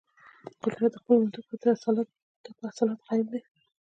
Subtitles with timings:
[0.63, 1.55] قدرت خپلو منطق ته
[2.57, 3.41] په اصالت قایل دی.